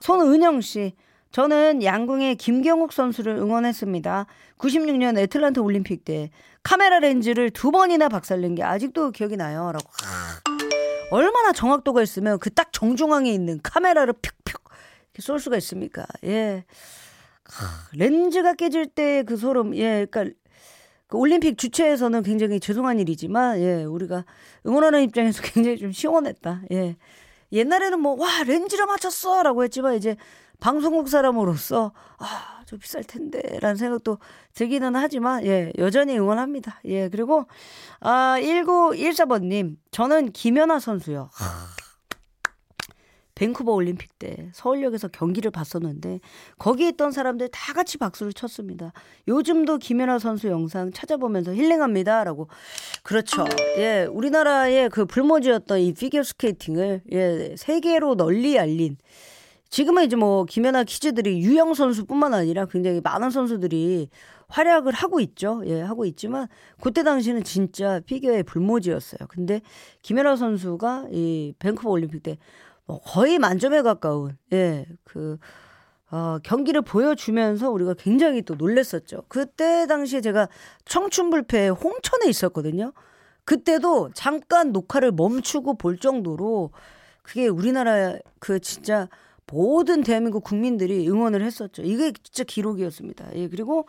손은영 0.01 0.61
씨 0.61 0.95
저는 1.31 1.83
양궁의 1.83 2.37
김경욱 2.37 2.93
선수를 2.93 3.37
응원했습니다. 3.37 4.27
96년 4.59 5.19
애틀란타 5.19 5.61
올림픽 5.61 6.05
때 6.05 6.31
카메라 6.63 6.99
렌즈를 6.99 7.51
두 7.51 7.71
번이나 7.71 8.09
박살낸 8.09 8.55
게 8.55 8.63
아직도 8.63 9.11
기억이 9.11 9.37
나요. 9.37 9.71
라고. 9.73 9.89
얼마나 11.11 11.53
정확도가 11.53 12.03
있으면 12.03 12.39
그 12.39 12.51
딱 12.51 12.73
정중앙에 12.73 13.31
있는 13.33 13.61
카메라를 13.63 14.15
픽픽 14.15 14.57
쏠 15.21 15.39
수가 15.41 15.57
있습니까? 15.57 16.07
예. 16.25 16.65
렌즈가 17.95 18.55
깨질 18.55 18.87
때 18.87 19.23
그 19.27 19.37
소름, 19.37 19.75
예, 19.77 20.07
그러니까 20.11 20.35
그 21.07 21.17
올림픽 21.17 21.57
주최에서는 21.57 22.23
굉장히 22.23 22.61
죄송한 22.61 23.01
일이지만 23.01 23.59
예 23.61 23.85
우리가 23.85 24.25
응원하는 24.67 25.03
입장에서 25.03 25.41
굉장히 25.55 25.79
좀 25.79 25.91
시원했다. 25.93 26.63
예 26.73 26.97
옛날에는 27.53 27.99
뭐 28.01 28.17
와 28.17 28.43
렌즈를 28.45 28.85
맞췄어 28.87 29.43
라고 29.43 29.65
했지만 29.65 29.95
이제 29.95 30.17
방송국 30.61 31.09
사람으로서 31.09 31.93
아 32.19 32.59
좀 32.69 32.79
비쌀 32.79 33.03
텐데라는 33.03 33.77
생각도 33.77 34.19
들기는 34.53 34.95
하지만 34.95 35.43
예 35.47 35.73
여전히 35.79 36.19
응원합니다. 36.19 36.81
예 36.85 37.09
그리고 37.09 37.47
아 38.01 38.37
1914번 38.39 39.45
님 39.45 39.79
저는 39.91 40.33
김연아 40.33 40.79
선수요. 40.79 41.31
밴쿠버 43.37 43.73
올림픽 43.73 44.19
때 44.19 44.51
서울역에서 44.53 45.09
경기를 45.09 45.51
봤었는데 45.51 46.21
거기에 46.59 46.89
있던 46.89 47.13
사람들 47.13 47.49
다 47.49 47.73
같이 47.73 47.97
박수를 47.97 48.35
쳤습니다. 48.35 48.93
요즘도 49.29 49.79
김연아 49.79 50.19
선수 50.19 50.49
영상 50.49 50.93
찾아보면서 50.93 51.55
힐링합니다라고. 51.55 52.49
그렇죠. 53.03 53.47
예, 53.79 54.07
우리나라의 54.11 54.91
그 54.91 55.07
불모지였던 55.07 55.79
이 55.81 55.95
피겨 55.95 56.23
스케이팅을 56.23 57.03
예, 57.13 57.55
세계로 57.57 58.17
널리 58.17 58.59
알린 58.59 58.99
지금은 59.71 60.05
이제 60.05 60.17
뭐 60.17 60.45
김연아 60.45 60.85
키즈들이 60.85 61.41
유영 61.41 61.75
선수뿐만 61.75 62.35
아니라 62.35 62.67
굉장히 62.67 63.01
많은 63.03 63.31
선수들이 63.31 64.09
활약을 64.49 64.93
하고 64.95 65.21
있죠. 65.21 65.63
예, 65.67 65.83
하고 65.83 66.07
있지만 66.07 66.49
그때 66.81 67.03
당시는 67.03 67.45
진짜 67.45 68.01
피겨의 68.01 68.45
불모지였어요. 68.45 69.29
근데 69.29 69.61
김연아 70.03 70.37
선수가 70.37 71.09
이 71.13 71.53
밴쿠버 71.59 71.91
올림픽 71.91 72.23
때뭐 72.23 73.01
거의 73.05 73.39
만점에 73.39 73.83
가까운 73.83 74.37
예, 74.53 74.87
그 75.05 75.39
어, 76.11 76.39
경기를 76.43 76.81
보여주면서 76.81 77.71
우리가 77.71 77.95
굉장히 77.95 78.41
또 78.41 78.55
놀랬었죠. 78.55 79.25
그때 79.29 79.87
당시에 79.87 80.23
제가 80.23 80.49
청춘불패 80.87 81.69
홍천에 81.69 82.27
있었거든요. 82.29 82.93
그때도 83.45 84.11
잠깐 84.15 84.73
녹화를 84.73 85.13
멈추고 85.13 85.77
볼 85.77 85.99
정도로 85.99 86.71
그게 87.23 87.47
우리나라 87.47 88.17
그 88.39 88.59
진짜 88.61 89.09
모든 89.51 90.03
대한민국 90.03 90.45
국민들이 90.45 91.09
응원을 91.09 91.43
했었죠. 91.43 91.83
이게 91.83 92.13
진짜 92.23 92.45
기록이었습니다. 92.45 93.35
예, 93.35 93.49
그리고 93.49 93.87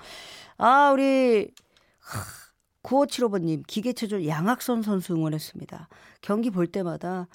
아, 0.57 0.91
우리 0.91 1.51
9575번님 2.83 3.63
기계체조 3.67 4.25
양학선 4.27 4.81
선수 4.81 5.13
응원했습니다. 5.13 5.89
경기 6.21 6.49
볼 6.49 6.67
때마다 6.67 7.27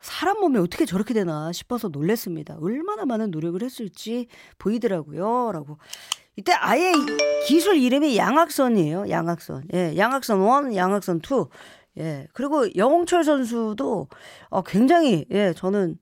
사람 0.00 0.40
몸에 0.40 0.58
어떻게 0.58 0.86
저렇게 0.86 1.12
되나 1.12 1.52
싶어서 1.52 1.88
놀랬습니다. 1.88 2.56
얼마나 2.60 3.04
많은 3.04 3.30
노력을 3.30 3.62
했을지 3.62 4.28
보이더라고요. 4.58 5.52
라고. 5.52 5.78
이때 6.36 6.52
아예 6.52 6.92
기술 7.46 7.76
이름이 7.76 8.16
양악선이에요. 8.16 9.10
양악선. 9.10 9.64
예, 9.74 9.94
양악선 9.96 10.70
1, 10.70 10.76
양악선 10.76 11.20
2. 11.22 11.46
예. 11.98 12.28
그리고 12.32 12.74
영홍철 12.76 13.24
선수도 13.24 14.08
어, 14.48 14.62
굉장히, 14.62 15.26
예, 15.30 15.52
저는 15.54 15.98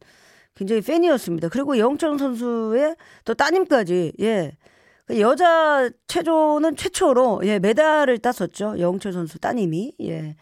굉장히 0.59 0.83
팬이었습니다. 0.83 1.49
그리고 1.51 1.79
영홍철 1.79 2.19
선수의 2.19 2.97
또 3.25 3.35
따님까지, 3.35 4.13
예. 4.21 4.53
그 5.07 5.21
여자 5.21 5.89
체조는 6.09 6.77
최초로, 6.77 7.43
예, 7.45 7.59
메달을 7.61 8.19
땄었죠. 8.19 8.79
영홍철 8.81 9.13
선수 9.13 9.39
따님이, 9.39 9.95
예. 10.03 10.37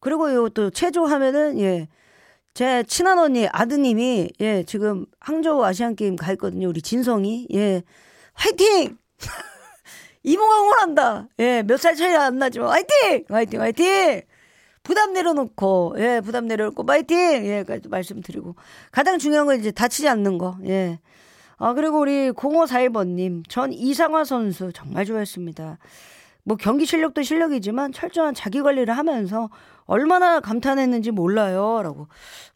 그리고 0.00 0.34
요 0.34 0.48
또 0.50 0.70
체조 0.70 1.04
하면은, 1.06 1.58
예. 1.60 1.88
제 2.52 2.82
친한 2.82 3.18
언니 3.20 3.46
아드님이 3.52 4.30
예 4.40 4.64
지금 4.64 5.06
항저우 5.20 5.62
아시안 5.64 5.94
게임 5.94 6.16
가 6.16 6.32
있거든요. 6.32 6.68
우리 6.68 6.82
진성이 6.82 7.46
예 7.54 7.82
화이팅! 8.34 8.98
이모가 10.24 10.60
응원한다. 10.62 11.28
예 11.38 11.62
몇 11.62 11.78
살 11.78 11.94
차이 11.94 12.12
안 12.16 12.38
나지만 12.38 12.68
화이팅! 12.70 13.24
화이팅! 13.28 13.60
화이팅! 13.60 14.22
부담 14.82 15.12
내려놓고 15.12 15.96
예 15.98 16.20
부담 16.24 16.46
내려놓고 16.46 16.84
화이팅! 16.86 17.46
예까지 17.46 17.88
말씀드리고 17.88 18.56
가장 18.90 19.18
중요한 19.18 19.46
건 19.46 19.58
이제 19.58 19.70
다치지 19.70 20.08
않는 20.08 20.38
거 20.38 20.56
예. 20.66 20.98
아 21.58 21.74
그리고 21.74 22.00
우리 22.00 22.30
0541번님 22.30 23.48
전 23.48 23.72
이상화 23.72 24.24
선수 24.24 24.72
정말 24.72 25.04
좋아했습니다. 25.04 25.78
뭐 26.44 26.56
경기 26.56 26.86
실력도 26.86 27.22
실력이지만 27.22 27.92
철저한 27.92 28.34
자기 28.34 28.62
관리를 28.62 28.96
하면서 28.96 29.50
얼마나 29.84 30.40
감탄했는지 30.40 31.10
몰라요. 31.10 31.80
라고. 31.82 32.08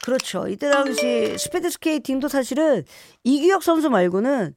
그렇죠. 0.03 0.47
이때 0.47 0.71
당시 0.71 1.37
스피드 1.37 1.69
스케이팅도 1.69 2.27
사실은 2.27 2.83
이규혁 3.23 3.61
선수 3.61 3.89
말고는 3.89 4.55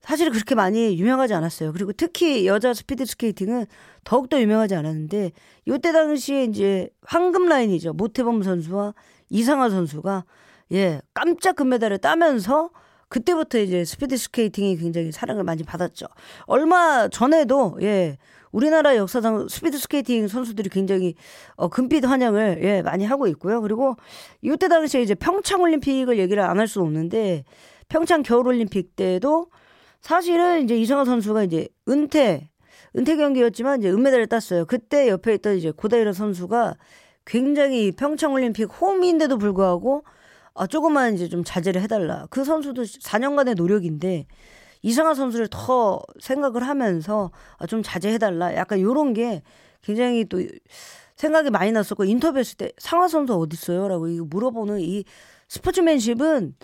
사실 0.00 0.30
그렇게 0.30 0.54
많이 0.54 0.98
유명하지 0.98 1.34
않았어요. 1.34 1.72
그리고 1.72 1.92
특히 1.92 2.46
여자 2.46 2.72
스피드 2.72 3.04
스케이팅은 3.04 3.66
더욱더 4.04 4.40
유명하지 4.40 4.74
않았는데 4.74 5.32
이때 5.66 5.92
당시에 5.92 6.44
이제 6.44 6.88
황금 7.02 7.48
라인이죠. 7.48 7.92
모태범 7.94 8.42
선수와 8.42 8.94
이상화 9.28 9.70
선수가 9.70 10.24
예, 10.72 11.00
깜짝 11.14 11.56
금메달을 11.56 11.98
따면서 11.98 12.70
그때부터 13.08 13.58
이제 13.58 13.84
스피드 13.84 14.16
스케이팅이 14.16 14.76
굉장히 14.76 15.12
사랑을 15.12 15.42
많이 15.44 15.62
받았죠. 15.62 16.06
얼마 16.46 17.08
전에도 17.08 17.78
예, 17.82 18.18
우리나라 18.52 18.96
역사상 18.96 19.48
스피드 19.48 19.78
스케이팅 19.78 20.28
선수들이 20.28 20.70
굉장히 20.70 21.14
어, 21.56 21.68
금빛 21.68 22.04
환영을 22.04 22.60
예, 22.62 22.82
많이 22.82 23.04
하고 23.04 23.26
있고요. 23.28 23.60
그리고 23.60 23.96
이때 24.42 24.68
당시에 24.68 25.02
이제 25.02 25.14
평창 25.14 25.60
올림픽을 25.60 26.18
얘기를 26.18 26.42
안 26.42 26.58
할 26.58 26.66
수 26.68 26.80
없는데 26.80 27.44
평창 27.88 28.22
겨울 28.22 28.46
올림픽 28.48 28.94
때도 28.96 29.48
사실은 30.00 30.64
이제 30.64 30.76
이성화 30.76 31.04
선수가 31.04 31.44
이제 31.44 31.68
은퇴 31.88 32.50
은퇴 32.96 33.16
경기였지만 33.16 33.80
이제 33.80 33.90
은메달을 33.90 34.26
땄어요. 34.26 34.64
그때 34.66 35.08
옆에 35.08 35.34
있던 35.34 35.56
이제 35.56 35.70
고다이라 35.70 36.12
선수가 36.12 36.76
굉장히 37.26 37.92
평창 37.92 38.32
올림픽 38.32 38.64
홈인데도 38.64 39.36
불구하고 39.38 40.04
아 40.54 40.66
조금만 40.66 41.14
이제 41.14 41.28
좀 41.28 41.44
자제를 41.44 41.82
해달라. 41.82 42.26
그 42.30 42.44
선수도 42.44 42.82
4년간의 42.82 43.54
노력인데 43.54 44.26
이상한 44.82 45.14
선수를 45.14 45.48
더 45.50 46.00
생각을 46.20 46.66
하면서 46.66 47.30
아, 47.58 47.66
좀 47.66 47.82
자제해달라. 47.82 48.54
약간 48.54 48.80
요런 48.80 49.12
게 49.12 49.42
굉장히 49.82 50.24
또 50.24 50.40
생각이 51.16 51.50
많이 51.50 51.72
났었고 51.72 52.04
인터뷰했을 52.04 52.56
때 52.56 52.72
상하 52.78 53.08
선수 53.08 53.34
어디 53.34 53.54
있어요?라고 53.54 54.08
이거 54.08 54.24
물어보는 54.24 54.80
이 54.80 55.04
스포츠맨십은 55.48 56.54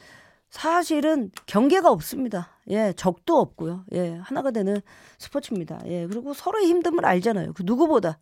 사실은 0.55 1.33
경계가 1.47 1.91
없습니다. 1.91 2.49
예, 2.71 2.93
적도 2.97 3.41
없고요. 3.41 3.83
예, 3.93 4.21
하나가 4.23 4.53
되는 4.53 4.81
스포츠입니다. 5.19 5.81
예, 5.87 6.07
그리고 6.07 6.33
서로의 6.33 6.69
힘듦을 6.69 7.05
알잖아요. 7.05 7.55
그 7.55 7.65
누구보다 7.67 8.21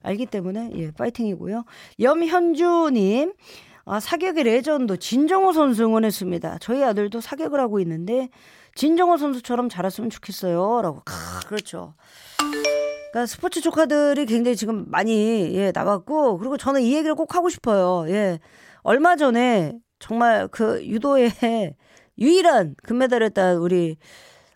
알기 0.00 0.24
때문에 0.24 0.70
예, 0.76 0.90
파이팅이고요. 0.92 1.64
염현주님. 2.00 3.34
아, 3.84 4.00
사격의 4.00 4.44
레전드 4.44 4.96
진종오 4.96 5.52
선수 5.52 5.84
응원했습니다. 5.84 6.56
저희 6.62 6.82
아들도 6.82 7.20
사격을 7.20 7.60
하고 7.60 7.78
있는데 7.80 8.30
진종오 8.76 9.18
선수처럼 9.18 9.68
자랐으면 9.68 10.08
좋겠어요. 10.08 10.80
라고. 10.80 11.02
아, 11.04 11.40
그렇죠. 11.46 11.92
그러니까 13.12 13.26
스포츠 13.26 13.60
조카들이 13.60 14.24
굉장히 14.24 14.56
지금 14.56 14.86
많이 14.88 15.54
예, 15.54 15.70
나왔고 15.74 16.38
그리고 16.38 16.56
저는 16.56 16.80
이 16.80 16.94
얘기를 16.94 17.14
꼭 17.14 17.34
하고 17.34 17.50
싶어요. 17.50 18.10
예. 18.10 18.40
얼마 18.84 19.16
전에 19.16 19.74
정말 20.04 20.48
그 20.48 20.84
유도의 20.84 21.30
유일한 22.18 22.74
금메달을 22.82 23.30
딴 23.30 23.56
우리 23.56 23.96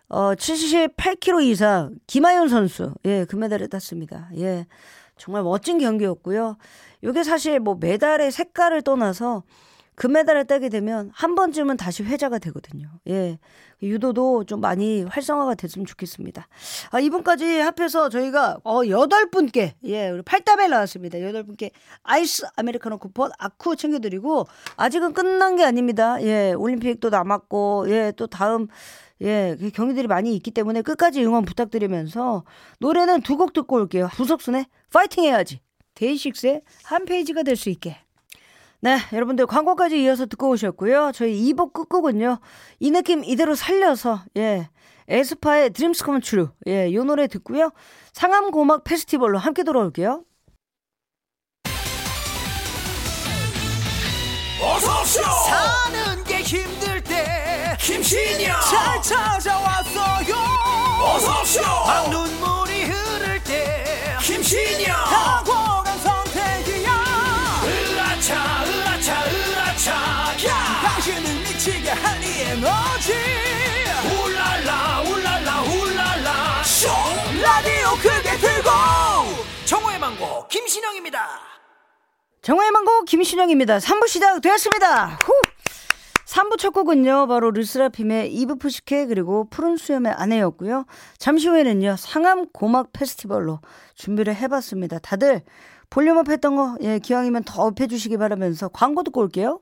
어 0.07 0.35
78kg 0.35 1.43
이상 1.43 1.95
김하윤 2.05 2.49
선수 2.49 2.93
예 3.05 3.25
금메달을 3.25 3.67
땄습니다. 3.67 4.29
예 4.37 4.67
정말 5.17 5.41
멋진 5.41 5.79
경기였고요. 5.79 6.55
이게 7.01 7.23
사실 7.23 7.59
뭐 7.59 7.75
메달의 7.79 8.31
색깔을 8.31 8.83
떠나서 8.83 9.41
금메달을 9.99 10.45
따게 10.45 10.69
되면 10.69 11.11
한 11.13 11.35
번쯤은 11.35 11.75
다시 11.75 12.03
회자가 12.03 12.39
되거든요. 12.39 12.89
예. 13.09 13.37
유도도 13.83 14.45
좀 14.45 14.61
많이 14.61 15.03
활성화가 15.03 15.55
됐으면 15.55 15.85
좋겠습니다. 15.85 16.47
아, 16.91 16.99
이분까지 16.99 17.59
합해서 17.59 18.07
저희가 18.09 18.59
어, 18.63 18.81
여덟 18.87 19.29
분께 19.29 19.75
예, 19.83 20.09
우리 20.09 20.21
팔다벨 20.21 20.69
나왔습니다. 20.69 21.21
여덟 21.21 21.43
분께 21.43 21.71
아이스 22.03 22.45
아메리카노 22.55 22.97
쿠폰 22.97 23.31
아쿠 23.37 23.75
챙겨드리고 23.75 24.47
아직은 24.77 25.13
끝난 25.13 25.57
게 25.57 25.63
아닙니다. 25.65 26.21
예, 26.23 26.53
올림픽도 26.53 27.09
남았고 27.09 27.85
예, 27.89 28.13
또 28.15 28.27
다음 28.27 28.67
예, 29.21 29.57
그 29.59 29.69
경기들이 29.69 30.07
많이 30.07 30.33
있기 30.35 30.51
때문에 30.51 30.81
끝까지 30.81 31.23
응원 31.25 31.43
부탁드리면서 31.43 32.45
노래는 32.79 33.21
두 33.21 33.35
곡 33.35 33.51
듣고 33.53 33.75
올게요. 33.75 34.07
부석순의 34.13 34.65
파이팅 34.93 35.25
해야지. 35.25 35.59
데이식스의 35.95 36.61
한 36.83 37.03
페이지가 37.03 37.43
될 37.43 37.57
수 37.57 37.69
있게. 37.69 37.97
네, 38.81 38.97
여러분들 39.11 39.45
광고까지 39.45 40.01
이어서 40.03 40.25
듣고 40.25 40.49
오셨고요. 40.51 41.11
저희 41.13 41.51
2부 41.51 41.73
끝곡은요. 41.73 42.39
이 42.79 42.91
느낌 42.91 43.23
이대로 43.25 43.55
살려서 43.55 44.21
예. 44.37 44.69
에스파의 45.09 45.71
Dreams 45.71 46.03
Come 46.05 46.21
True. 46.21 46.49
예, 46.67 46.93
요 46.93 47.03
노래 47.03 47.27
듣고요. 47.27 47.71
상암 48.13 48.51
고막 48.51 48.83
페스티벌로 48.83 49.37
함께 49.39 49.63
돌아올게요. 49.63 50.23
어서 54.61 55.01
오쇼! 55.01 55.21
사는 55.47 56.23
게 56.25 56.37
힘들 56.41 57.01
때 57.03 57.75
김신영 57.79 58.59
잘 58.61 59.01
찾아왔어요. 59.01 60.35
어서 61.01 61.41
오쇼! 61.41 61.61
눈물이 62.11 62.83
흐를 62.83 63.43
때 63.43 63.83
김신 64.21 64.68
김신영입니다. 81.19 81.39
정오의 82.41 82.71
희망곡 82.71 83.03
김신영입니다. 83.03 83.77
3부 83.79 84.07
시작되었습니다. 84.07 85.19
후! 85.23 85.33
3부 86.25 86.57
첫 86.59 86.71
곡은요, 86.71 87.27
바로 87.27 87.51
르세라핌의 87.51 88.31
이브 88.33 88.55
프시케 88.55 89.07
그리고 89.07 89.47
푸른 89.49 89.77
수염의 89.77 90.13
아내였고요. 90.13 90.85
잠시 91.17 91.47
후에는요, 91.47 91.95
상암 91.97 92.49
고막 92.53 92.93
페스티벌로 92.93 93.59
준비를 93.95 94.35
해봤습니다. 94.35 94.99
다들 94.99 95.41
볼륨 95.89 96.20
up 96.20 96.29
했던 96.29 96.55
거, 96.55 96.77
예, 96.81 96.99
기왕이면 96.99 97.43
더 97.45 97.63
up해주시기 97.63 98.17
바라면서 98.17 98.69
광고 98.69 99.01
듣고 99.03 99.21
올게요. 99.21 99.59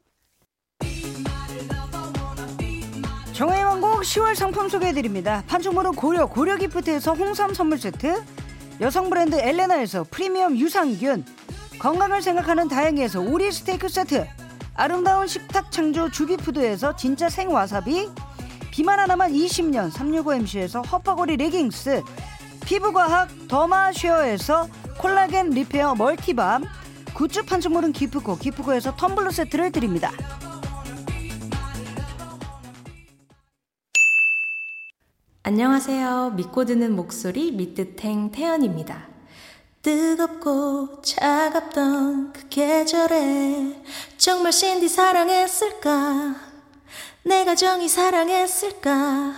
정오의 3.33 3.63
희망곡 3.63 4.01
10월 4.01 4.35
상품 4.35 4.67
소개해드립니다. 4.67 5.43
판촉물은 5.47 5.93
고려, 5.93 6.25
고려 6.25 6.57
기프트에서 6.57 7.13
홍삼 7.13 7.53
선물 7.53 7.77
세트, 7.77 8.23
여성 8.81 9.09
브랜드 9.09 9.35
엘레나에서 9.35 10.05
프리미엄 10.11 10.57
유산균, 10.57 11.23
건강을 11.79 12.21
생각하는 12.21 12.67
다행히에서 12.67 13.21
오리 13.21 13.51
스테이크 13.51 13.87
세트, 13.87 14.27
아름다운 14.73 15.27
식탁 15.27 15.71
창조 15.71 16.09
주비푸드에서 16.09 16.95
진짜 16.95 17.29
생와사비, 17.29 18.09
비만 18.71 18.99
하나만 18.99 19.31
20년 19.31 19.91
365MC에서 19.91 20.85
허파고리 20.91 21.37
레깅스, 21.37 22.01
피부과학 22.65 23.29
더마쉐어에서 23.47 24.67
콜라겐 24.97 25.51
repair 25.51 25.95
multi 25.95 26.30
balm, 26.30 26.65
굿즈 27.13 27.45
판촉물은 27.45 27.93
기프코, 27.93 28.37
기프코에서 28.37 28.95
텀블러 28.95 29.31
세트를 29.31 29.71
드립니다. 29.71 30.11
안녕하세요. 35.43 36.33
믿고 36.35 36.65
듣는 36.65 36.95
목소리 36.95 37.51
미뜨탱 37.51 38.31
태연입니다. 38.31 39.16
뜨겁고 39.87 41.01
차갑던 41.01 42.33
그 42.33 42.49
계절에 42.49 43.81
정말 44.17 44.51
신디 44.51 44.89
사랑했을까? 44.89 46.35
내가 47.23 47.55
정이 47.55 47.87
사랑했을까? 47.87 49.35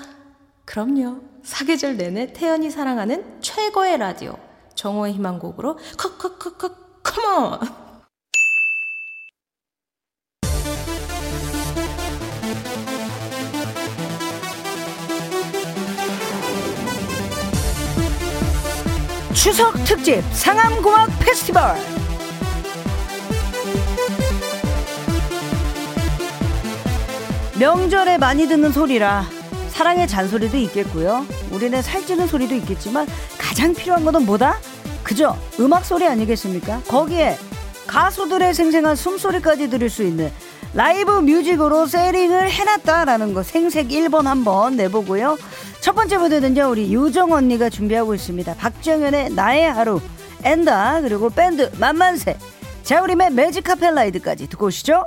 그럼요. 0.66 1.20
사계절 1.44 1.98
내내 1.98 2.34
태연이 2.34 2.72
사랑하는 2.72 3.40
최고의 3.42 4.00
라디오 4.00 4.40
정호의 4.74 5.14
희망곡으로 5.14 5.78
컷컷컷컷 5.96 7.04
컴온! 7.04 7.60
추석 19.42 19.74
특집 19.86 20.22
상암고막 20.34 21.18
페스티벌 21.22 21.62
명절에 27.58 28.18
많이 28.18 28.50
듣는 28.50 28.74
소리라 28.74 29.24
사랑의 29.70 30.10
잔소리도 30.10 30.58
있겠고요 30.58 31.26
우리네 31.52 31.82
살찌는 31.82 32.28
소리도 32.28 32.54
있겠지만 32.56 33.08
가장 33.38 33.74
필요한 33.74 34.04
것은 34.04 34.26
뭐다? 34.26 34.60
그죠? 35.04 35.40
음악 35.62 35.86
소리 35.86 36.06
아니겠습니까? 36.06 36.82
거기에 36.90 37.38
가수들의 37.88 38.54
생생한 38.54 38.98
숨소리까지 38.98 39.70
들을 39.70 39.90
수 39.90 40.04
있는 40.04 40.34
라이브 40.74 41.12
뮤직으로 41.12 41.88
세링을 41.88 42.52
해놨다라는 42.52 43.34
거 43.34 43.42
생색 43.42 43.88
1번 43.88 44.26
한번 44.26 44.76
내보고요. 44.76 45.38
첫 45.82 45.94
번째 45.94 46.18
무대는요, 46.18 46.70
우리 46.70 46.94
유정 46.94 47.32
언니가 47.32 47.70
준비하고 47.70 48.14
있습니다. 48.14 48.56
박정현의 48.56 49.32
나의 49.32 49.72
하루, 49.72 50.02
and 50.44 50.69
the, 50.69 51.02
그리고 51.02 51.30
밴드 51.30 51.72
만만세, 51.78 52.38
자우림의 52.84 53.32
Magic 53.32 53.64
Carpet 53.64 53.98
Ride까지 53.98 54.50
듣고 54.50 54.68
오시죠. 54.68 55.06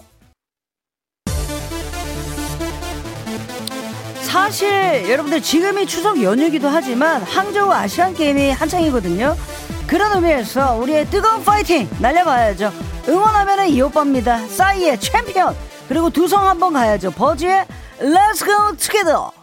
사실 4.22 5.11
여러분들 5.11 5.42
지금이 5.42 5.87
추석 5.87 6.22
연휴기도 6.22 6.68
하지만 6.68 7.22
항저우 7.22 7.70
아시안 7.70 8.14
게임이 8.14 8.50
한창이거든요. 8.50 9.37
그런 9.87 10.12
의미에서 10.16 10.76
우리의 10.76 11.06
뜨거운 11.11 11.44
파이팅 11.44 11.87
날려봐야죠. 12.00 12.72
응원하면은 13.08 13.68
이 13.68 13.82
오빠입니다. 13.82 14.46
싸이의 14.46 14.98
챔피언 15.00 15.54
그리고 15.87 16.08
두성 16.08 16.48
한번 16.48 16.72
가야죠. 16.72 17.11
버즈의 17.11 17.66
Let's 18.00 18.42
Go. 18.42 19.41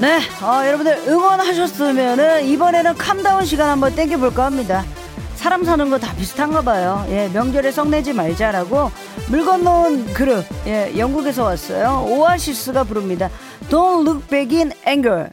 네, 0.00 0.18
어, 0.42 0.66
여러분들 0.66 1.02
응원하셨으면은 1.08 2.44
이번에는 2.46 2.94
캄다운 2.96 3.44
시간 3.44 3.68
한번 3.68 3.94
땡겨볼까 3.94 4.44
합니다. 4.46 4.82
사람 5.34 5.64
사는 5.64 5.88
거 5.90 5.98
다 5.98 6.14
비슷한가 6.16 6.62
봐요. 6.62 7.04
예, 7.10 7.28
명절에 7.28 7.70
성내지 7.70 8.12
말자라고 8.14 8.90
물 9.30 9.44
건너온 9.44 10.12
그룹, 10.14 10.44
예, 10.66 10.92
영국에서 10.96 11.44
왔어요. 11.44 12.04
오아시스가 12.08 12.84
부릅니다. 12.84 13.28
Don't 13.68 14.06
look 14.06 14.26
back 14.28 14.56
in 14.58 14.72
anger. 14.86 15.30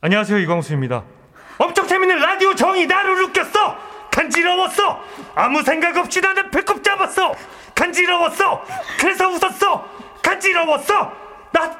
안녕하세요 0.00 0.38
이광수입니다. 0.40 1.04
엄청 1.58 1.86
재밌는 1.86 2.16
라디오 2.18 2.54
정이 2.54 2.86
나를 2.86 3.22
웃겼어. 3.24 3.76
간지러웠어 4.10 5.00
아무 5.34 5.62
생각 5.64 5.96
없이 5.96 6.20
나는 6.20 6.48
배꼽 6.52 6.84
잡았어 6.84 7.34
간지러웠어 7.74 8.62
그래서 9.00 9.28
웃었어 9.28 9.84
간지러웠어 10.22 11.10
나 11.54 11.70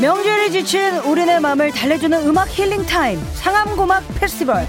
명절에 0.00 0.48
지친 0.50 0.96
우리네 0.98 1.40
마음을 1.40 1.70
달래주는 1.70 2.26
음악 2.26 2.48
힐링 2.48 2.86
타임 2.86 3.20
상암고막 3.34 4.04
페스티벌. 4.18 4.66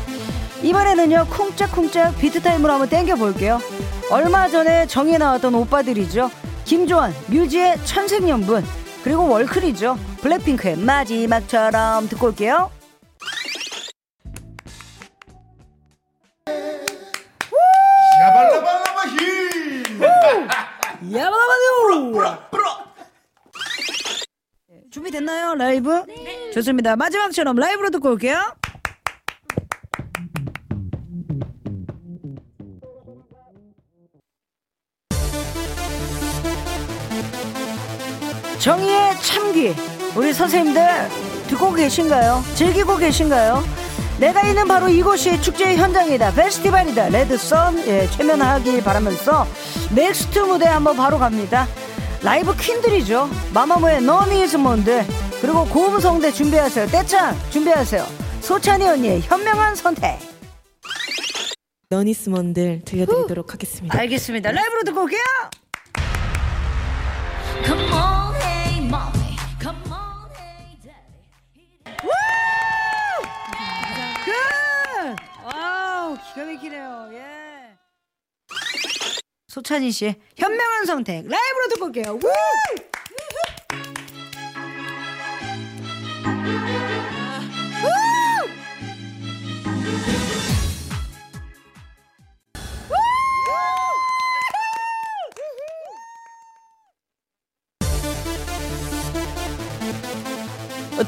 이번에는요 0.61 1.27
쿵짝쿵짝 1.29 2.17
비트타임으로 2.17 2.73
한번 2.73 2.89
땡겨볼게요. 2.89 3.61
얼마 4.11 4.49
전에 4.49 4.85
정희에 4.87 5.17
나왔던 5.17 5.55
오빠들이죠. 5.55 6.29
김조한 6.65 7.13
뮤지의 7.27 7.77
천생연분 7.85 8.65
그리고 9.03 9.29
월클이죠. 9.29 9.97
블랙핑크의 10.21 10.75
마지막처럼 10.77 12.09
듣고 12.09 12.27
올게요 12.27 12.69
준비됐나요 25.29 25.55
라이브? 25.55 26.03
좋습니다. 26.53 26.95
마지막처럼 26.95 27.55
라이브로 27.55 27.91
듣고 27.91 28.09
올게요. 28.09 28.39
정오의 38.59 39.15
희망곡 39.21 39.73
우리 40.15 40.33
선생님들 40.33 40.81
듣고 41.47 41.73
계신가요? 41.73 42.43
즐기고 42.55 42.97
계신가요? 42.97 43.63
내가 44.19 44.41
있는 44.41 44.67
바로 44.67 44.89
이곳이 44.89 45.41
축제의 45.41 45.77
현장이다. 45.77 46.33
페스티벌이다. 46.33 47.07
red 47.09 47.48
sun 47.48 47.87
예, 47.87 48.07
최면하길 48.07 48.83
바라면서 48.83 49.47
next 49.95 50.39
무대 50.39 50.65
한번 50.65 50.97
바로 50.97 51.17
갑니다 51.17 51.67
라이브 52.23 52.55
퀸들이죠 52.55 53.29
마마무의 53.53 54.01
너니즈몬들 54.01 55.05
그리고 55.41 55.65
고음성대 55.65 56.31
준비하세요 56.31 56.87
떼창 56.87 57.35
준비하세요 57.49 58.05
소찬이 58.41 58.85
언니의 58.87 59.21
현명한 59.21 59.75
선택 59.75 60.19
너니스먼들 61.91 62.81
들려드리도록 62.85 63.53
하겠습니다. 63.53 63.97
알겠습니다 63.99 64.51
라이브로 64.51 64.83
듣고 64.83 65.01
올게요 65.03 65.19
Come 67.65 67.81
on, 67.91 68.35
hey, 68.41 68.77
mommy. 68.85 69.35
Come 69.59 69.81
on, 69.91 70.29
hey, 70.37 70.77
daddy. 70.81 71.97
끝! 74.25 74.33
와우, 75.43 76.15
기가 76.33 76.45
막히네요. 76.45 77.09
예. 77.13 77.38
소찬희 79.49 79.91
씨의 79.91 80.15
현명한 80.37 80.85
선택 80.85 81.27
라이브로 81.27 81.67
듣고 81.69 81.85
올게요. 81.85 82.19
우! 82.23 82.29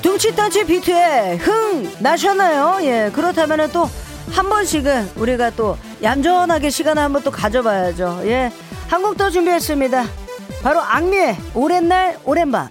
둥치땅치 0.02 0.66
비트에 0.66 1.36
흥 1.36 1.88
나셨나요? 2.00 2.80
예, 2.86 3.12
그렇다면 3.14 3.72
또 3.72 3.88
한 4.32 4.50
번씩은 4.50 5.12
우리가 5.18 5.52
또 5.52 5.78
얌전하게 6.04 6.70
시간을 6.70 7.02
한번 7.04 7.22
또 7.24 7.32
가져봐야죠. 7.32 8.22
예, 8.26 8.52
한 8.90 9.02
곡 9.02 9.18
더 9.18 9.30
준비했습니다. 9.30 10.06
바로 10.64 10.82
악뮤의 10.82 11.38
오랜 11.54 11.88
날 11.88 12.18
오랜 12.26 12.52
밤. 12.52 12.70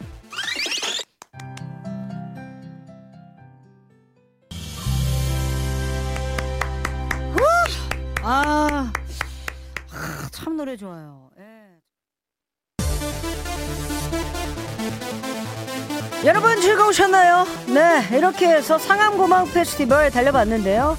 후! 7.32 7.44
아, 8.22 8.92
하, 9.88 10.28
참 10.30 10.56
노래 10.56 10.76
좋아요. 10.76 11.30
예. 11.38 11.44
여러분 16.26 16.60
즐거우셨나요? 16.60 17.46
네, 17.68 18.06
이렇게 18.16 18.48
해서 18.48 18.78
상암고막 18.78 19.54
페스티벌 19.54 20.10
달려봤는데요. 20.10 20.98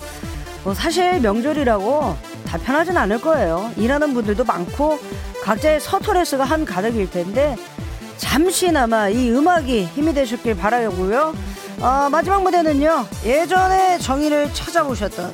뭐 0.64 0.74
사실 0.74 1.20
명절이라고 1.20 2.16
다 2.46 2.58
편하진 2.58 2.98
않을 2.98 3.22
거예요. 3.22 3.72
일하는 3.78 4.14
분들도 4.14 4.44
많고 4.44 5.00
각자의 5.44 5.80
서터레스가 5.80 6.44
한 6.44 6.66
가득일 6.66 7.10
텐데 7.10 7.58
잠시나마 8.18 9.10
이 9.10 9.32
음악이 9.32 9.86
힘이 9.86 10.14
되셨길 10.14 10.56
바라고요. 10.56 11.34
어, 11.80 12.10
마지막 12.12 12.44
무대는요. 12.44 13.08
예전에 13.26 13.98
정의를 13.98 14.54
찾아보셨던 14.54 15.32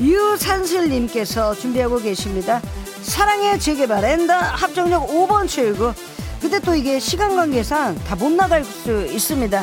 유산슬님께서 0.00 1.54
준비하고 1.54 1.98
계십니다. 1.98 2.62
사랑의 3.02 3.58
재개발 3.58 4.04
엔다 4.04 4.38
합정역 4.38 5.08
5번 5.08 5.46
출구. 5.46 5.92
근데 6.40 6.58
또 6.60 6.74
이게 6.74 6.98
시간 6.98 7.36
관계상 7.36 7.96
다 8.06 8.16
못 8.16 8.30
나갈 8.32 8.64
수 8.64 9.06
있습니다. 9.06 9.62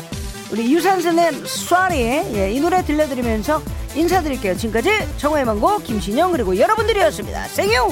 우리 0.51 0.73
유산슬님 0.73 1.45
쏘리 1.45 2.01
예, 2.01 2.51
이 2.51 2.59
노래 2.59 2.83
들려드리면서 2.83 3.61
인사드릴게요. 3.95 4.55
지금까지 4.55 5.07
정호의 5.17 5.45
망고 5.45 5.79
김신영 5.79 6.31
그리고 6.31 6.57
여러분들이었습니다. 6.57 7.47
생유. 7.49 7.87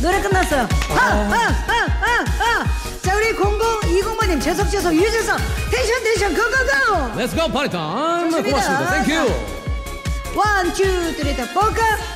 노래 0.00 0.20
끝났어요. 0.22 0.62
아, 0.90 0.96
아, 0.96 1.34
아, 1.68 1.86
아, 2.00 2.24
아. 2.40 2.64
자 3.02 3.16
우리 3.16 3.32
0020번님 3.34 4.40
재석 4.40 4.70
재석 4.70 4.94
유재석 4.94 5.38
텐션 5.70 6.02
텐션 6.04 6.34
고고고. 6.34 7.18
렛츠고 7.18 7.48
파리 7.52 7.68
타임 7.68 8.30
좋습니다. 8.30 8.42
고맙습니다 8.50 9.04
땡큐 9.04 9.54
원, 10.36 10.72
투, 10.72 10.82
쓰리, 11.14 11.36
더, 11.36 11.44
포카. 11.52 12.13